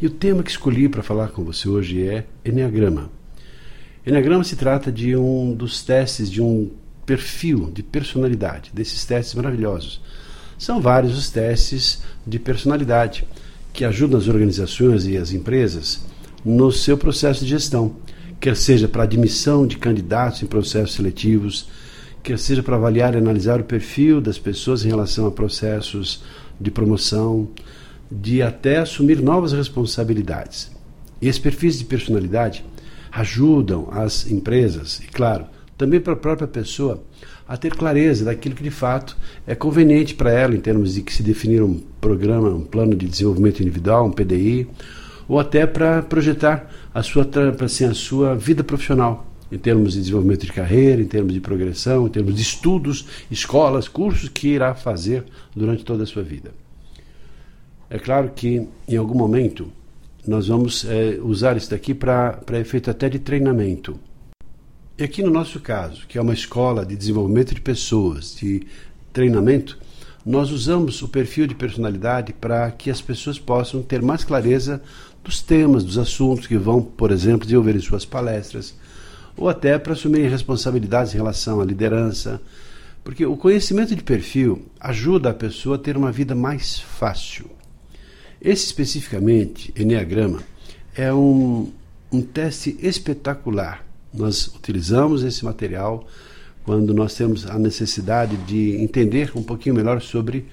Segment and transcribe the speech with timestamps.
[0.00, 3.10] E o tema que escolhi para falar com você hoje é Enneagrama.
[4.04, 6.70] Enneagrama se trata de um dos testes de um
[7.06, 10.00] perfil de personalidade, desses testes maravilhosos.
[10.58, 13.24] São vários os testes de personalidade
[13.72, 16.04] que ajudam as organizações e as empresas
[16.44, 17.96] no seu processo de gestão,
[18.40, 21.68] quer seja para admissão de candidatos em processos seletivos,
[22.22, 26.22] quer seja para avaliar e analisar o perfil das pessoas em relação a processos
[26.60, 27.48] de promoção,
[28.10, 30.70] de até assumir novas responsabilidades.
[31.20, 32.64] E esses perfis de personalidade
[33.10, 35.46] ajudam as empresas, e claro,
[35.78, 37.02] também para a própria pessoa,
[37.46, 41.12] a ter clareza daquilo que de fato é conveniente para ela, em termos de que
[41.12, 44.66] se definir um programa, um plano de desenvolvimento individual, um PDI,
[45.28, 47.28] ou até para projetar a sua,
[47.64, 52.06] assim, a sua vida profissional, em termos de desenvolvimento de carreira, em termos de progressão,
[52.06, 55.24] em termos de estudos, escolas, cursos que irá fazer
[55.54, 56.52] durante toda a sua vida.
[57.94, 59.70] É claro que em algum momento
[60.26, 63.96] nós vamos é, usar isso daqui para efeito até de treinamento.
[64.98, 68.66] E aqui no nosso caso, que é uma escola de desenvolvimento de pessoas, de
[69.12, 69.78] treinamento,
[70.26, 74.82] nós usamos o perfil de personalidade para que as pessoas possam ter mais clareza
[75.22, 78.74] dos temas, dos assuntos que vão, por exemplo, desenvolver em suas palestras,
[79.36, 82.42] ou até para assumirem responsabilidades em relação à liderança,
[83.04, 87.53] porque o conhecimento de perfil ajuda a pessoa a ter uma vida mais fácil.
[88.44, 90.42] Esse especificamente, Enneagrama,
[90.94, 91.72] é um,
[92.12, 93.82] um teste espetacular.
[94.12, 96.06] Nós utilizamos esse material
[96.62, 100.46] quando nós temos a necessidade de entender um pouquinho melhor sobre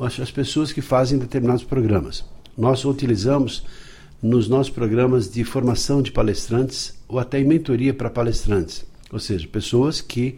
[0.00, 2.24] as pessoas que fazem determinados programas.
[2.58, 3.64] Nós utilizamos
[4.20, 9.46] nos nossos programas de formação de palestrantes ou até em mentoria para palestrantes, ou seja,
[9.46, 10.36] pessoas que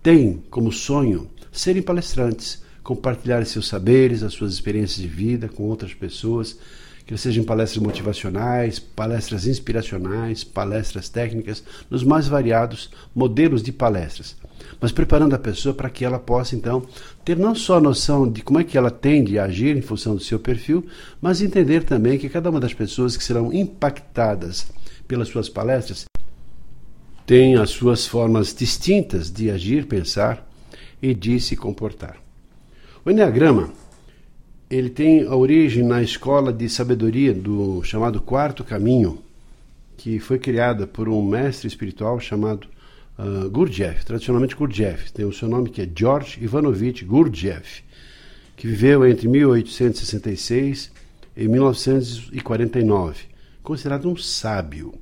[0.00, 5.94] têm como sonho serem palestrantes, compartilhar seus saberes, as suas experiências de vida com outras
[5.94, 6.58] pessoas,
[7.06, 14.36] que sejam palestras motivacionais, palestras inspiracionais, palestras técnicas, nos mais variados modelos de palestras.
[14.80, 16.86] Mas preparando a pessoa para que ela possa, então,
[17.24, 20.14] ter não só a noção de como é que ela tende a agir em função
[20.14, 20.86] do seu perfil,
[21.20, 24.66] mas entender também que cada uma das pessoas que serão impactadas
[25.06, 26.04] pelas suas palestras
[27.26, 30.48] tem as suas formas distintas de agir, pensar
[31.00, 32.16] e de se comportar.
[33.04, 33.68] O Enneagrama
[34.70, 39.18] ele tem a origem na escola de sabedoria do chamado Quarto Caminho,
[39.96, 42.68] que foi criada por um mestre espiritual chamado
[43.18, 45.12] uh, Gurdjieff, tradicionalmente Gurdjieff.
[45.12, 47.82] Tem o seu nome que é George Ivanovich Gurdjieff,
[48.56, 50.92] que viveu entre 1866
[51.36, 53.24] e 1949,
[53.64, 54.94] considerado um sábio.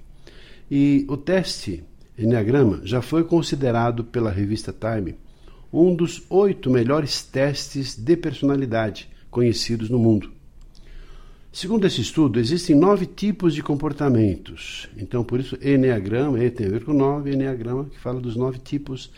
[0.71, 1.85] E o teste
[2.19, 5.17] Enneagrama já foi considerado pela revista Time
[5.73, 10.33] um dos oito melhores testes de personalidade conhecidos no mundo.
[11.53, 14.89] Segundo esse estudo, existem nove tipos de comportamentos.
[14.97, 18.59] Então, por isso, Enneagrama, E tem a ver com nove, Enneagrama, que fala dos nove
[18.59, 19.11] tipos,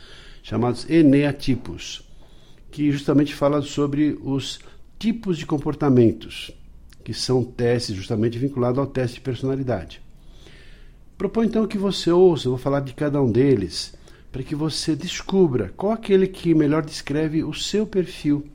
[0.43, 2.03] chamados Eneatipos,
[2.71, 4.61] que justamente fala sobre os
[4.99, 6.51] tipos de comportamentos,
[7.05, 10.01] que são testes justamente vinculados ao teste de personalidade.
[11.19, 13.95] Proponho então que você ouça, eu vou falar de cada um deles,
[14.33, 18.47] para que você descubra qual aquele que melhor descreve o seu perfil.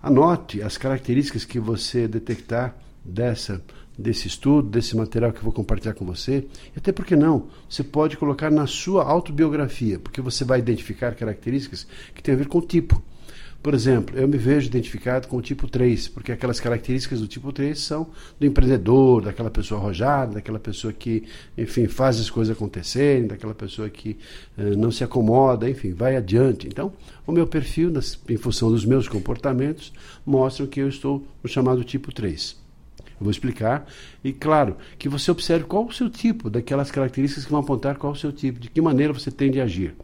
[0.00, 3.60] Anote as características que você detectar dessa
[3.98, 6.46] desse estudo, desse material que eu vou compartilhar com você.
[6.74, 11.84] E até porque não, você pode colocar na sua autobiografia, porque você vai identificar características
[12.14, 13.02] que têm a ver com o tipo.
[13.60, 17.52] Por exemplo, eu me vejo identificado com o tipo 3, porque aquelas características do tipo
[17.52, 18.06] 3 são
[18.38, 21.24] do empreendedor, daquela pessoa arrojada, daquela pessoa que,
[21.56, 24.16] enfim, faz as coisas acontecerem, daquela pessoa que
[24.56, 26.68] eh, não se acomoda, enfim, vai adiante.
[26.68, 26.92] Então,
[27.26, 29.92] o meu perfil, nas, em função dos meus comportamentos,
[30.24, 32.56] mostra que eu estou no chamado tipo 3.
[33.20, 33.88] Eu vou explicar.
[34.22, 38.12] E claro, que você observe qual o seu tipo, daquelas características que vão apontar qual
[38.12, 39.96] o seu tipo, de que maneira você tende a agir.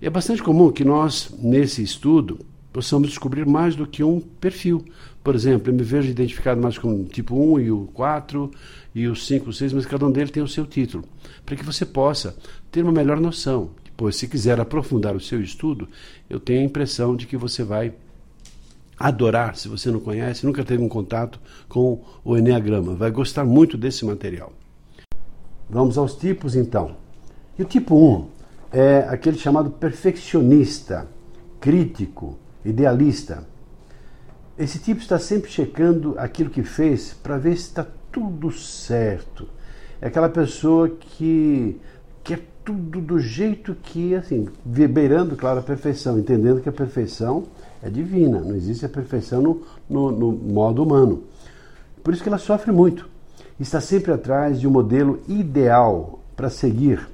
[0.00, 2.38] É bastante comum que nós, nesse estudo,
[2.76, 4.84] possamos descobrir mais do que um perfil.
[5.24, 8.50] Por exemplo, eu me vejo identificado mais com o tipo 1 e o 4
[8.94, 11.02] e o 5, o 6, mas cada um deles tem o seu título,
[11.46, 12.36] para que você possa
[12.70, 13.70] ter uma melhor noção.
[13.82, 15.88] Depois, se quiser aprofundar o seu estudo,
[16.28, 17.94] eu tenho a impressão de que você vai
[18.98, 21.40] adorar se você não conhece, nunca teve um contato
[21.70, 22.94] com o Enneagrama.
[22.94, 24.52] Vai gostar muito desse material.
[25.70, 26.94] Vamos aos tipos então.
[27.58, 28.28] E o tipo 1
[28.70, 31.08] é aquele chamado perfeccionista,
[31.58, 33.44] crítico, idealista.
[34.58, 39.46] Esse tipo está sempre checando aquilo que fez para ver se está tudo certo.
[40.00, 41.80] É aquela pessoa que
[42.24, 47.44] quer tudo do jeito que, assim, beirando, claro, a perfeição, entendendo que a perfeição
[47.82, 51.22] é divina, não existe a perfeição no, no, no modo humano.
[52.02, 53.08] Por isso que ela sofre muito.
[53.60, 57.06] Está sempre atrás de um modelo ideal para seguir.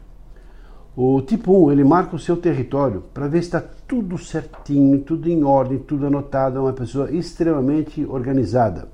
[0.95, 5.27] O tipo 1, ele marca o seu território para ver se está tudo certinho, tudo
[5.27, 6.59] em ordem, tudo anotado.
[6.59, 8.89] É uma pessoa extremamente organizada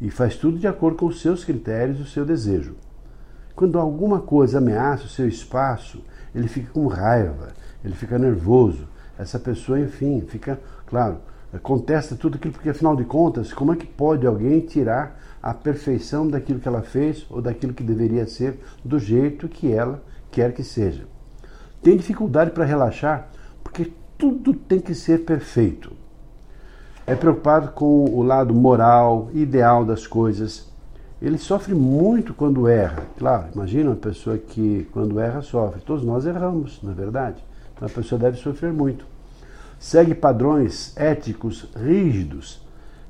[0.00, 2.76] e faz tudo de acordo com os seus critérios e o seu desejo.
[3.56, 6.00] Quando alguma coisa ameaça o seu espaço,
[6.32, 7.48] ele fica com raiva,
[7.84, 8.86] ele fica nervoso.
[9.18, 11.18] Essa pessoa, enfim, fica, claro,
[11.60, 16.28] contesta tudo aquilo, porque afinal de contas, como é que pode alguém tirar a perfeição
[16.28, 20.00] daquilo que ela fez ou daquilo que deveria ser do jeito que ela
[20.34, 21.06] quer que seja?
[21.82, 23.28] Tem dificuldade para relaxar
[23.62, 25.92] porque tudo tem que ser perfeito.
[27.06, 30.74] É preocupado com o lado moral, ideal das coisas
[31.24, 33.02] ele sofre muito quando erra.
[33.16, 35.80] Claro, imagina uma pessoa que quando erra sofre.
[35.80, 37.42] Todos nós erramos, na é verdade.
[37.74, 39.06] Então a pessoa deve sofrer muito.
[39.78, 42.62] Segue padrões éticos rígidos,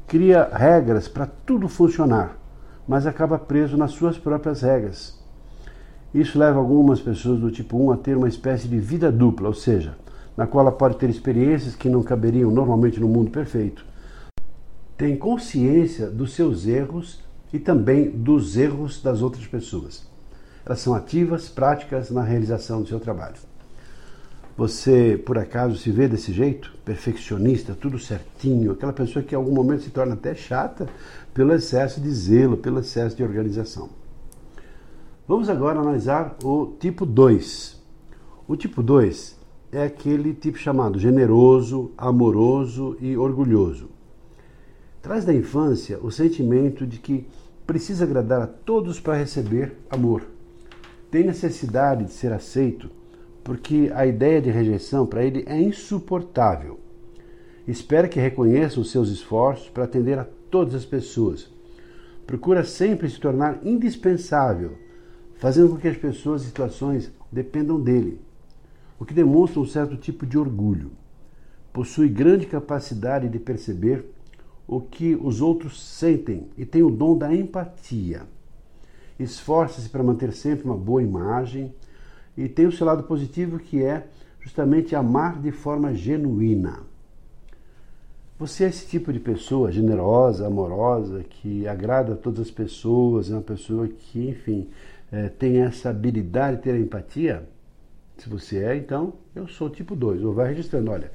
[0.06, 2.36] cria regras para tudo funcionar,
[2.86, 5.20] mas acaba preso nas suas próprias regras.
[6.14, 9.54] Isso leva algumas pessoas do tipo 1 a ter uma espécie de vida dupla, ou
[9.54, 9.96] seja,
[10.36, 13.84] na qual ela pode ter experiências que não caberiam normalmente no mundo perfeito.
[14.96, 17.20] Tem consciência dos seus erros
[17.52, 20.06] e também dos erros das outras pessoas.
[20.64, 23.34] Elas são ativas, práticas na realização do seu trabalho.
[24.56, 26.72] Você, por acaso, se vê desse jeito?
[26.84, 30.88] Perfeccionista, tudo certinho, aquela pessoa que em algum momento se torna até chata
[31.34, 34.03] pelo excesso de zelo, pelo excesso de organização.
[35.26, 37.82] Vamos agora analisar o tipo 2.
[38.46, 39.40] O tipo 2
[39.72, 43.88] é aquele tipo chamado generoso, amoroso e orgulhoso.
[45.00, 47.26] Traz da infância o sentimento de que
[47.66, 50.26] precisa agradar a todos para receber amor.
[51.10, 52.90] Tem necessidade de ser aceito,
[53.42, 56.78] porque a ideia de rejeição para ele é insuportável.
[57.66, 61.50] Espera que reconheçam os seus esforços para atender a todas as pessoas.
[62.26, 64.84] Procura sempre se tornar indispensável,
[65.38, 68.20] fazendo com que as pessoas e situações dependam dele,
[68.98, 70.92] o que demonstra um certo tipo de orgulho.
[71.72, 74.04] Possui grande capacidade de perceber
[74.66, 78.22] o que os outros sentem e tem o dom da empatia.
[79.18, 81.72] Esforça-se para manter sempre uma boa imagem
[82.36, 84.06] e tem o seu lado positivo que é
[84.40, 86.80] justamente amar de forma genuína.
[88.38, 93.34] Você é esse tipo de pessoa generosa, amorosa, que agrada a todas as pessoas, é
[93.34, 94.68] uma pessoa que, enfim,
[95.14, 97.48] é, tem essa habilidade de ter empatia?
[98.16, 100.24] Se você é, então eu sou tipo 2.
[100.24, 101.12] Ou vai registrando, olha,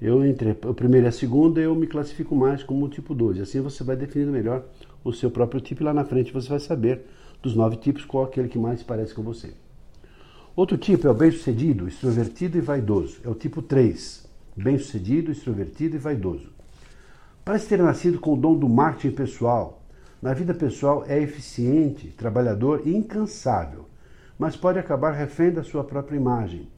[0.00, 3.40] eu entre a primeira e a segunda eu me classifico mais como tipo 2.
[3.40, 4.64] Assim você vai definindo melhor
[5.02, 7.06] o seu próprio tipo e lá na frente você vai saber
[7.42, 9.54] dos nove tipos qual aquele que mais parece com você.
[10.54, 13.18] Outro tipo é o bem-sucedido, extrovertido e vaidoso.
[13.24, 14.28] É o tipo 3.
[14.56, 16.50] Bem-sucedido, extrovertido e vaidoso.
[17.44, 19.77] Parece ter nascido com o dom do marketing pessoal.
[20.20, 23.86] Na vida pessoal é eficiente, trabalhador e incansável,
[24.38, 26.68] mas pode acabar refém da sua própria imagem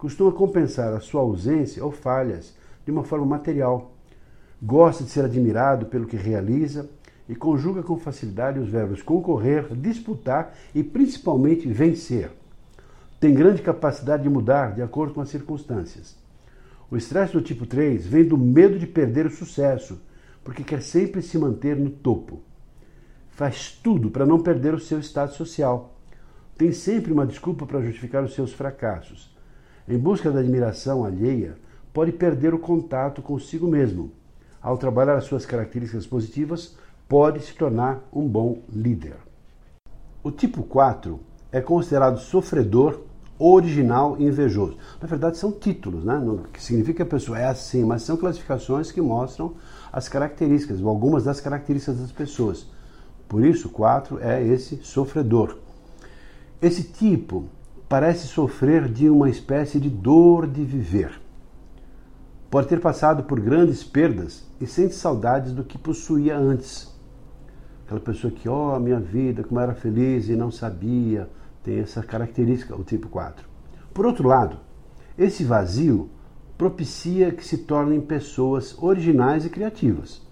[0.00, 2.56] costuma compensar a sua ausência ou falhas
[2.86, 3.92] de uma forma material.
[4.60, 6.88] Gosta de ser admirado pelo que realiza
[7.28, 12.30] e conjuga com facilidade os verbos concorrer, disputar e principalmente vencer.
[13.20, 16.16] Tem grande capacidade de mudar de acordo com as circunstâncias.
[16.90, 20.00] O estresse do tipo 3 vem do medo de perder o sucesso,
[20.42, 22.40] porque quer sempre se manter no topo.
[23.30, 25.94] Faz tudo para não perder o seu estado social.
[26.56, 29.30] Tem sempre uma desculpa para justificar os seus fracassos
[29.90, 31.56] em busca da admiração alheia,
[31.92, 34.12] pode perder o contato consigo mesmo.
[34.62, 36.76] Ao trabalhar as suas características positivas,
[37.08, 39.16] pode se tornar um bom líder.
[40.22, 41.18] O tipo 4
[41.50, 43.00] é considerado sofredor,
[43.36, 44.76] original e invejoso.
[45.00, 46.22] Na verdade, são títulos, né?
[46.52, 49.56] que significa que a pessoa é assim, mas são classificações que mostram
[49.90, 52.68] as características, ou algumas das características das pessoas.
[53.30, 55.56] Por isso, 4 é esse sofredor.
[56.60, 57.44] Esse tipo
[57.88, 61.12] parece sofrer de uma espécie de dor de viver.
[62.50, 66.92] Pode ter passado por grandes perdas e sente saudades do que possuía antes.
[67.84, 71.30] Aquela pessoa que, ó, oh, minha vida, como era feliz e não sabia,
[71.62, 73.48] tem essa característica, o tipo 4.
[73.94, 74.58] Por outro lado,
[75.16, 76.10] esse vazio
[76.58, 80.28] propicia que se tornem pessoas originais e criativas.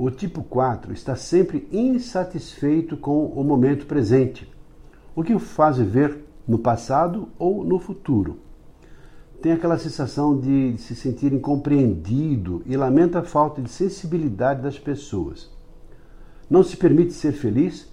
[0.00, 4.48] O tipo 4 está sempre insatisfeito com o momento presente,
[5.12, 8.38] o que o faz viver no passado ou no futuro.
[9.42, 15.50] Tem aquela sensação de, se sentir incompreendido e lamenta a falta de sensibilidade das pessoas.
[16.48, 17.92] Não se permite ser feliz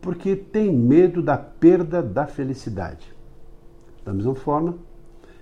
[0.00, 3.14] porque tem medo da perda da felicidade.
[4.04, 4.74] Da mesma forma,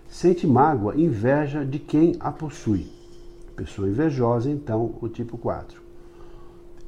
[0.07, 2.93] sente mágoa inveja de quem a possui.
[3.57, 5.82] Pessoa invejosa, então, o tipo 4.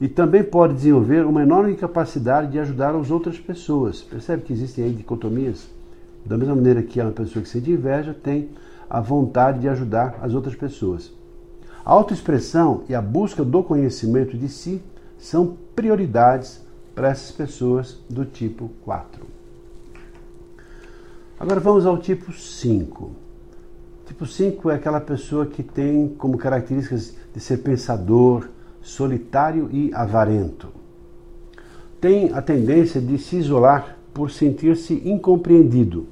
[0.00, 4.02] E também pode desenvolver uma enorme capacidade de ajudar as outras pessoas.
[4.02, 5.68] Percebe que existem aí dicotomias?
[6.24, 8.50] Da mesma maneira que uma pessoa que sente inveja, tem
[8.88, 11.12] a vontade de ajudar as outras pessoas.
[11.84, 14.82] A autoexpressão e a busca do conhecimento de si
[15.18, 16.60] são prioridades
[16.94, 19.24] para essas pessoas do tipo 4.
[21.38, 23.10] Agora vamos ao tipo 5.
[24.06, 28.48] Tipo 5 é aquela pessoa que tem como características de ser pensador,
[28.84, 30.68] solitário e avarento.
[32.00, 36.06] Tem a tendência de se isolar por sentir-se incompreendido.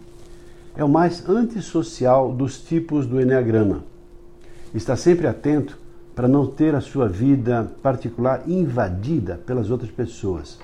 [0.75, 3.85] É o mais antissocial dos tipos do Enneagrama.
[4.75, 5.79] Está sempre atento
[6.14, 10.59] para não ter a sua vida particular invadida pelas outras pessoas.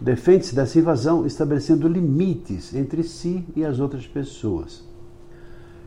[0.00, 4.84] Defende-se dessa invasão estabelecendo limites entre si e as outras pessoas.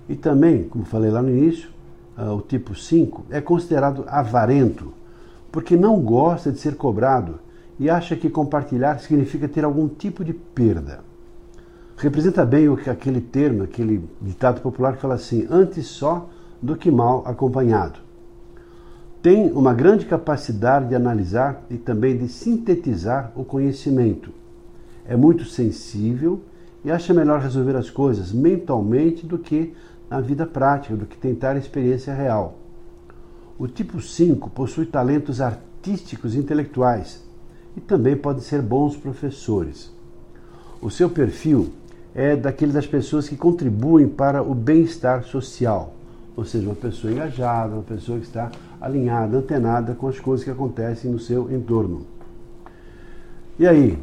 [0.07, 1.69] E também, como falei lá no início,
[2.17, 4.91] ah, o tipo 5 é considerado avarento,
[5.51, 7.39] porque não gosta de ser cobrado
[7.79, 11.01] e acha que compartilhar significa ter algum tipo de perda.
[11.97, 16.29] Representa bem o que aquele termo, aquele ditado popular que fala assim: antes só
[16.61, 17.99] do que mal acompanhado.
[19.21, 24.31] Tem uma grande capacidade de analisar e também de sintetizar o conhecimento.
[25.05, 26.41] É muito sensível
[26.85, 29.73] e acha melhor resolver as coisas mentalmente do que
[30.09, 32.58] na vida prática, do que tentar a experiência real.
[33.59, 37.21] O tipo 5 possui talentos artísticos e intelectuais
[37.75, 39.91] e também pode ser bons professores.
[40.81, 41.67] O seu perfil
[42.15, 45.93] é daquele das pessoas que contribuem para o bem-estar social,
[46.37, 48.49] ou seja, uma pessoa engajada, uma pessoa que está
[48.79, 52.05] alinhada, antenada com as coisas que acontecem no seu entorno.
[53.59, 53.99] E aí,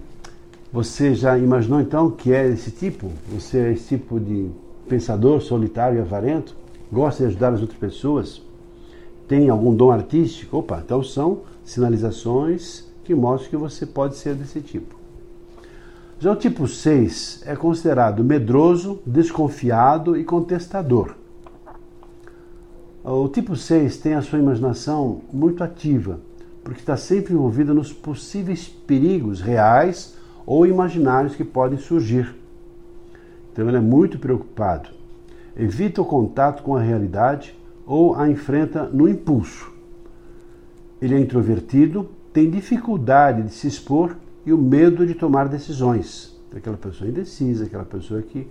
[0.70, 3.10] você já imaginou então que é esse tipo?
[3.32, 4.50] Você é esse tipo de
[4.86, 6.54] pensador solitário e avarento?
[6.92, 8.44] Gosta de ajudar as outras pessoas?
[9.28, 10.58] Tem algum dom artístico?
[10.58, 14.94] Opa, então são sinalizações que mostram que você pode ser desse tipo.
[16.18, 21.14] Já o tipo 6 é considerado medroso, desconfiado e contestador.
[23.04, 26.18] O tipo 6 tem a sua imaginação muito ativa,
[26.64, 32.34] porque está sempre envolvida nos possíveis perigos reais ou imaginários que podem surgir.
[33.52, 34.90] Então ele é muito preocupado.
[35.56, 37.55] Evita o contato com a realidade
[37.86, 39.72] ou a enfrenta no impulso.
[41.00, 46.36] Ele é introvertido, tem dificuldade de se expor e o medo de tomar decisões.
[46.54, 48.46] Aquela pessoa indecisa, aquela pessoa que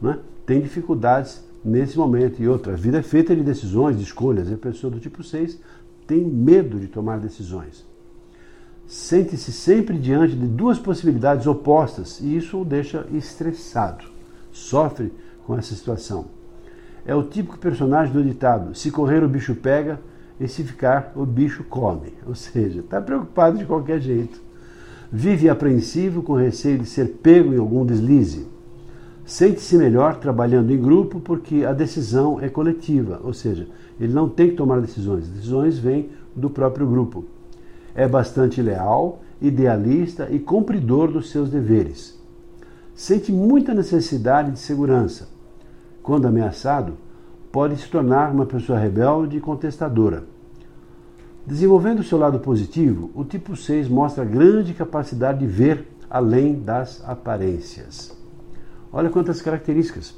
[0.00, 2.42] né, tem dificuldades nesse momento.
[2.42, 4.48] E outra, a vida é feita de decisões, de escolhas.
[4.48, 5.58] E a pessoa do tipo 6
[6.06, 7.86] tem medo de tomar decisões.
[8.86, 14.04] Sente-se sempre diante de duas possibilidades opostas e isso o deixa estressado.
[14.50, 15.12] Sofre
[15.46, 16.39] com essa situação.
[17.04, 20.00] É o típico personagem do ditado: se correr o bicho pega
[20.38, 22.14] e se ficar o bicho come.
[22.26, 24.40] Ou seja, está preocupado de qualquer jeito.
[25.12, 28.46] Vive apreensivo com receio de ser pego em algum deslize
[29.30, 33.68] Sente-se melhor trabalhando em grupo porque a decisão é coletiva, ou seja,
[34.00, 37.24] ele não tem que tomar decisões, as decisões vêm do próprio grupo.
[37.94, 42.18] É bastante leal, idealista e cumpridor dos seus deveres.
[42.92, 45.28] Sente muita necessidade de segurança.
[46.10, 46.94] Quando ameaçado,
[47.52, 50.24] pode se tornar uma pessoa rebelde e contestadora.
[51.46, 58.12] Desenvolvendo seu lado positivo, o tipo 6 mostra grande capacidade de ver além das aparências.
[58.92, 60.12] Olha quantas características.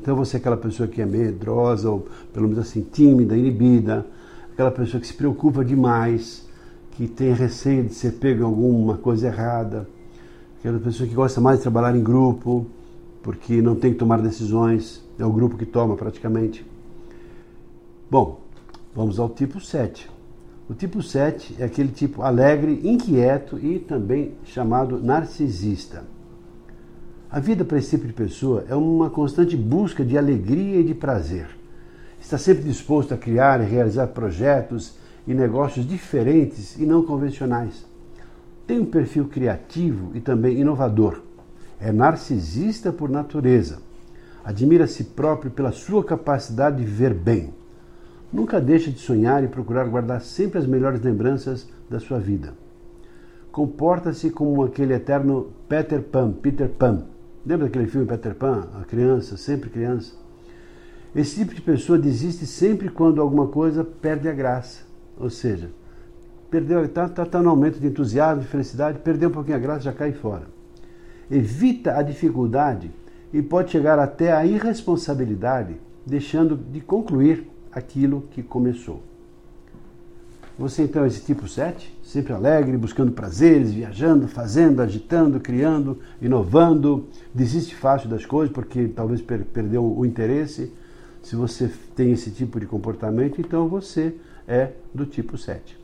[0.00, 4.06] Então você é aquela pessoa que é medrosa, ou pelo menos assim, tímida, inibida,
[4.50, 6.48] aquela pessoa que se preocupa demais,
[6.92, 9.86] que tem receio de ser pego em alguma coisa errada,
[10.58, 12.66] aquela pessoa que gosta mais de trabalhar em grupo,
[13.26, 16.64] porque não tem que tomar decisões, é o grupo que toma praticamente.
[18.08, 18.42] Bom,
[18.94, 20.08] vamos ao tipo 7.
[20.70, 26.04] O tipo 7 é aquele tipo alegre, inquieto e também chamado narcisista.
[27.28, 30.94] A vida para esse tipo de pessoa é uma constante busca de alegria e de
[30.94, 31.48] prazer.
[32.20, 37.84] Está sempre disposto a criar e realizar projetos e negócios diferentes e não convencionais.
[38.68, 41.25] Tem um perfil criativo e também inovador.
[41.80, 43.78] É narcisista por natureza.
[44.44, 47.52] Admira si próprio pela sua capacidade de ver bem.
[48.32, 52.54] Nunca deixe de sonhar e procurar guardar sempre as melhores lembranças da sua vida.
[53.52, 57.04] Comporta-se como aquele eterno Peter Pan, Peter Pan.
[57.44, 58.68] Lembra daquele filme Peter Pan?
[58.80, 60.14] A criança, sempre criança.
[61.14, 64.82] Esse tipo de pessoa desiste sempre quando alguma coisa perde a graça.
[65.18, 65.70] Ou seja,
[66.50, 69.80] perdeu, está tá, tá no aumento de entusiasmo, de felicidade, perdeu um pouquinho a graça,
[69.80, 70.55] já cai fora.
[71.30, 72.90] Evita a dificuldade
[73.32, 79.02] e pode chegar até a irresponsabilidade, deixando de concluir aquilo que começou.
[80.58, 87.06] Você então é esse tipo 7, sempre alegre, buscando prazeres, viajando, fazendo, agitando, criando, inovando,
[87.34, 90.72] desiste fácil das coisas porque talvez per perdeu o interesse.
[91.22, 94.14] Se você tem esse tipo de comportamento, então você
[94.48, 95.78] é do tipo 7.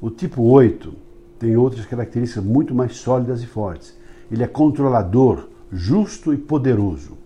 [0.00, 0.94] O tipo 8
[1.38, 3.94] tem outras características muito mais sólidas e fortes.
[4.30, 7.18] Ele é controlador, justo e poderoso.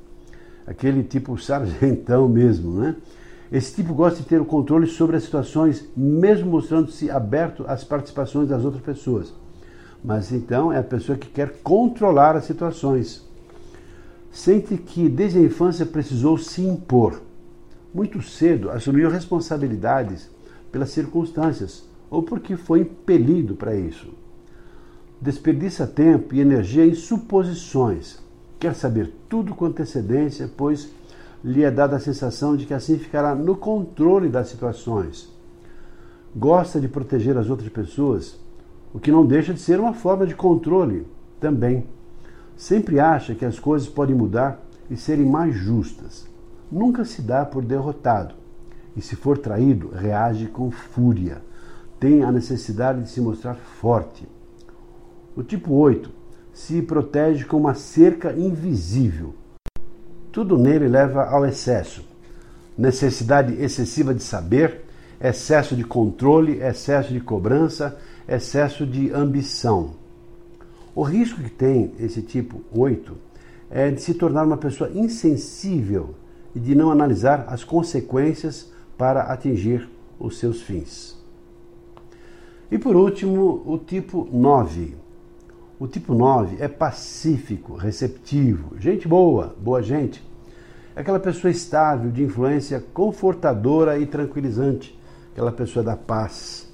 [0.67, 2.97] Aquele tipo sargentão mesmo, né?
[3.53, 8.49] Esse tipo gosta de ter o controle sobre as situações, mesmo mostrando-se aberto às participações
[8.49, 9.33] das outras pessoas.
[10.03, 13.25] Mas então é a pessoa que quer controlar as situações.
[14.31, 17.23] Sente que desde a infância precisou se impor.
[17.95, 20.29] Muito cedo assumiu responsabilidades
[20.73, 24.13] pelas circunstâncias ou porque foi impelido para isso.
[25.25, 28.19] Desperdiça tempo e energia em suposições.
[28.61, 30.91] Quer saber tudo com antecedência, pois
[31.43, 35.33] lhe é dada a sensação de que assim ficará no controle das situações.
[36.37, 38.39] Gosta de proteger as outras pessoas,
[38.93, 41.07] o que não deixa de ser uma forma de controle
[41.41, 41.87] também.
[42.55, 46.29] Sempre acha que as coisas podem mudar e serem mais justas.
[46.71, 48.35] Nunca se dá por derrotado
[48.95, 51.41] e, se for traído, reage com fúria.
[51.99, 54.29] Tem a necessidade de se mostrar forte.
[55.37, 56.11] O tipo 8
[56.53, 59.35] se protege com uma cerca invisível
[60.35, 62.05] tudo nele leva ao excesso.
[62.77, 64.83] Necessidade excessiva de saber,
[65.21, 69.93] excesso de controle, excesso de cobrança, excesso de ambição.
[70.93, 73.17] O risco que tem esse tipo 8
[73.71, 76.17] é de se tornar uma pessoa insensível
[76.53, 81.17] e de não analisar as consequências para atingir os seus fins.
[82.73, 84.97] E por último, o tipo 9
[85.79, 90.23] o tipo 9 é pacífico, receptivo, gente boa, boa gente.
[90.95, 94.97] É aquela pessoa estável, de influência confortadora e tranquilizante,
[95.33, 96.69] aquela pessoa da paz.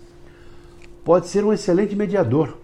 [1.03, 2.59] Pode ser um excelente mediador,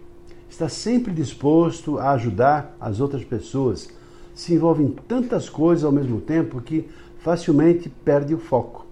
[0.48, 3.88] está sempre disposto a ajudar as outras pessoas,
[4.34, 6.86] se envolve em tantas coisas ao mesmo tempo que
[7.20, 8.86] facilmente perde o foco.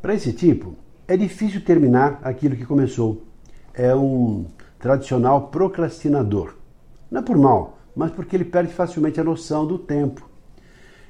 [0.00, 0.76] Para esse tipo,
[1.08, 3.20] é difícil terminar aquilo que começou.
[3.74, 4.46] É um
[4.78, 6.54] tradicional procrastinador
[7.14, 10.28] não é por mal, mas porque ele perde facilmente a noção do tempo.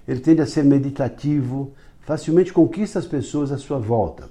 [0.06, 4.28] Ele tende a ser meditativo, facilmente conquista as pessoas à sua volta.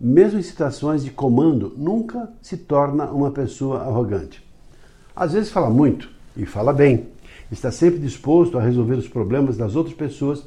[0.00, 4.48] Mesmo em situações de comando, nunca se torna uma pessoa arrogante.
[5.16, 7.08] Às vezes fala muito e fala bem.
[7.50, 10.44] Está sempre disposto a resolver os problemas das outras pessoas,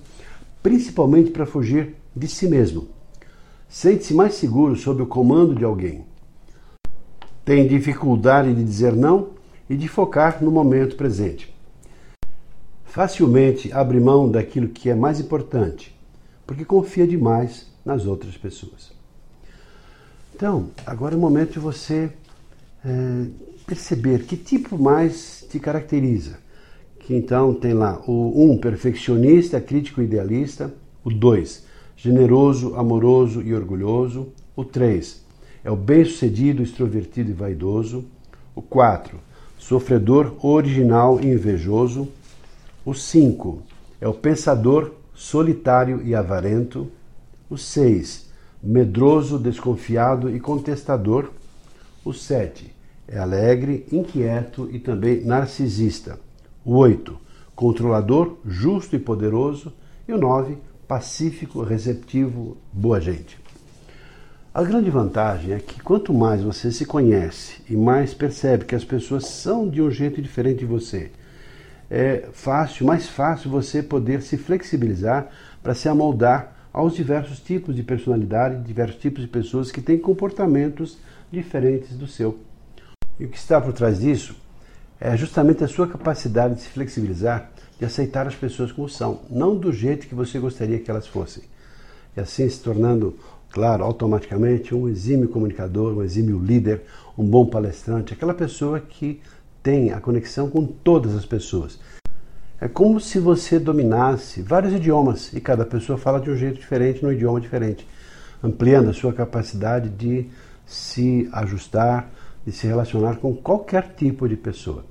[0.64, 2.88] principalmente para fugir de si mesmo.
[3.68, 6.06] Sente-se mais seguro sob o comando de alguém.
[7.44, 9.40] Tem dificuldade de dizer não
[9.72, 11.50] e de focar no momento presente.
[12.84, 15.98] Facilmente abre mão daquilo que é mais importante,
[16.46, 18.92] porque confia demais nas outras pessoas.
[20.36, 22.12] Então, agora é o momento de você
[22.84, 23.28] é,
[23.66, 26.38] perceber que tipo mais te caracteriza.
[27.00, 30.74] Que então tem lá o 1, um, perfeccionista, crítico idealista.
[31.02, 34.34] O 2, generoso, amoroso e orgulhoso.
[34.54, 35.24] O 3,
[35.64, 38.04] é o bem-sucedido, extrovertido e vaidoso.
[38.54, 39.31] O 4,
[39.62, 42.10] sofredor original e invejoso.
[42.84, 43.62] O 5
[44.02, 46.91] é o pensador solitário e avarento.
[47.47, 48.28] O 6,
[48.62, 51.30] medroso, desconfiado e contestador.
[52.04, 52.74] O 7
[53.08, 56.19] é alegre, inquieto e também narcisista.
[56.65, 57.15] O 8,
[57.56, 59.71] controlador, justo e poderoso.
[60.08, 63.40] E o 9, pacífico, receptivo, boa gente.
[64.54, 68.84] A grande vantagem é que quanto mais você se conhece e mais percebe que as
[68.84, 71.10] pessoas são de um jeito diferente de você,
[71.90, 75.30] é fácil, mais fácil você poder se flexibilizar
[75.64, 80.98] para se amoldar aos diversos tipos de personalidade, diversos tipos de pessoas que têm comportamentos
[81.32, 82.38] diferentes do seu.
[83.18, 84.36] E o que está por trás disso
[85.00, 89.56] é justamente a sua capacidade de se flexibilizar, de aceitar as pessoas como são, não
[89.56, 91.44] do jeito que você gostaria que elas fossem.
[92.18, 93.18] E assim se tornando
[93.52, 96.84] claro, automaticamente um exímio comunicador, um exímio líder,
[97.18, 99.22] um bom palestrante, aquela pessoa que
[99.62, 101.80] tem a conexão com todas as pessoas.
[102.60, 107.04] É como se você dominasse vários idiomas e cada pessoa fala de um jeito diferente,
[107.04, 107.88] num idioma diferente,
[108.42, 110.28] ampliando a sua capacidade de
[110.66, 112.10] se ajustar,
[112.46, 114.86] de se relacionar com qualquer tipo de pessoa.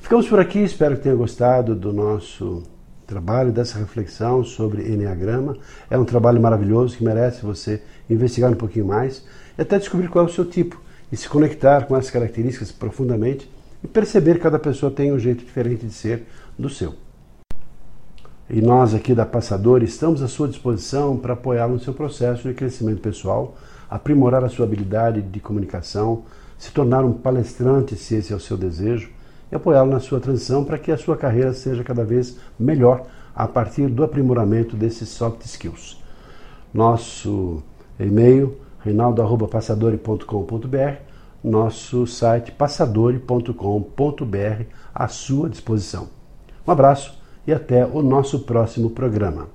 [0.00, 2.62] Ficamos por aqui, espero que tenha gostado do nosso
[3.06, 5.56] trabalho, dessa reflexão sobre Enneagrama.
[5.88, 9.24] É um trabalho maravilhoso que merece você investigar um pouquinho mais
[9.56, 13.50] e até descobrir qual é o seu tipo e se conectar com as características profundamente
[13.82, 16.26] e perceber que cada pessoa tem um jeito diferente de ser
[16.58, 16.94] do seu.
[18.48, 22.54] E nós aqui da Passador estamos à sua disposição para apoiá-lo no seu processo de
[22.54, 23.56] crescimento pessoal,
[23.90, 26.24] aprimorar a sua habilidade de comunicação,
[26.56, 29.10] se tornar um palestrante, se esse é o seu desejo,
[29.50, 33.46] e apoiá-lo na sua transição para que a sua carreira seja cada vez melhor a
[33.46, 36.02] partir do aprimoramento desses soft skills.
[36.72, 37.62] Nosso
[37.98, 40.96] e-mail reinaldo.passadori.com.br,
[41.42, 46.08] nosso site passadori.com.br à sua disposição.
[46.66, 49.48] Um abraço e até o nosso próximo programa.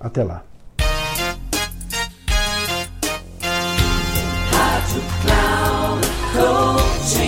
[0.00, 0.47] Até lá.